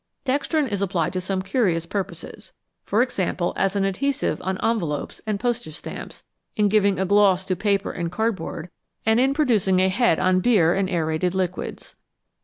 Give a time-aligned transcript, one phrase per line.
[0.25, 2.53] Dextrin is applied to some curious purposes
[2.85, 7.55] for example, as an adhesive on envelopes and postage stamps, in giving a gloss to
[7.55, 8.69] paper and cardboard,
[9.05, 11.95] and in producing a head on beer and aerated liquids.